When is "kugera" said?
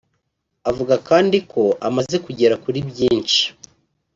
2.25-2.55